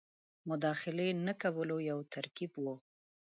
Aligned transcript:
مداخلې 0.49 1.07
نه 1.25 1.33
کولو 1.41 1.75
یو 1.89 1.99
ترکیب 2.13 2.51
وو. 2.63 2.75